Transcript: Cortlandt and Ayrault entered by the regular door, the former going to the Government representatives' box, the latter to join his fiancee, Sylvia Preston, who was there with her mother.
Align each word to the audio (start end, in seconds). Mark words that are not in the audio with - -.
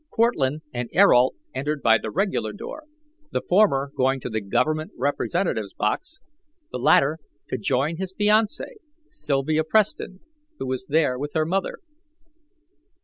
Cortlandt 0.09 0.63
and 0.73 0.89
Ayrault 0.95 1.35
entered 1.53 1.83
by 1.83 1.99
the 1.99 2.09
regular 2.09 2.53
door, 2.53 2.85
the 3.29 3.41
former 3.47 3.91
going 3.95 4.19
to 4.21 4.31
the 4.31 4.41
Government 4.41 4.89
representatives' 4.97 5.75
box, 5.75 6.21
the 6.71 6.79
latter 6.79 7.19
to 7.49 7.57
join 7.59 7.97
his 7.97 8.11
fiancee, 8.17 8.77
Sylvia 9.05 9.63
Preston, 9.63 10.21
who 10.57 10.65
was 10.65 10.87
there 10.87 11.19
with 11.19 11.33
her 11.35 11.45
mother. 11.45 11.77